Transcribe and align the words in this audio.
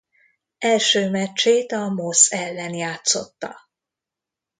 Első 0.57 1.09
meccsét 1.09 1.71
a 1.71 1.87
Moss 1.89 2.29
ellen 2.31 2.73
játszotta. 2.73 3.57